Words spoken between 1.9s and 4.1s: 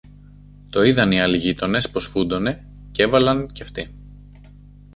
φούντωνε, κι έβαλαν και αυτοί.